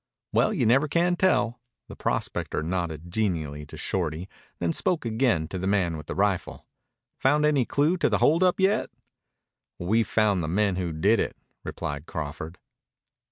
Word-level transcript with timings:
"Well, 0.33 0.51
you 0.51 0.65
never 0.65 0.87
can 0.87 1.15
tell." 1.15 1.61
The 1.87 1.95
prospector 1.95 2.63
nodded 2.63 3.11
genially 3.11 3.67
to 3.67 3.77
Shorty, 3.77 4.27
then 4.57 4.73
spoke 4.73 5.05
again 5.05 5.47
to 5.49 5.59
the 5.59 5.67
man 5.67 5.95
with 5.95 6.07
the 6.07 6.15
rifle. 6.15 6.65
"Found 7.19 7.45
any 7.45 7.65
clue 7.65 7.97
to 7.97 8.09
the 8.09 8.17
hold 8.17 8.41
up 8.41 8.59
yet?" 8.59 8.89
"We've 9.77 10.07
found 10.07 10.41
the 10.43 10.47
men 10.47 10.75
who 10.77 10.91
did 10.91 11.19
it," 11.19 11.37
replied 11.63 12.07
Crawford. 12.07 12.57